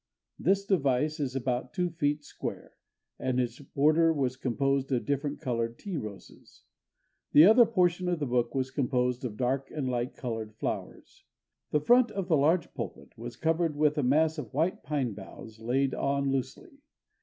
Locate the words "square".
2.23-2.73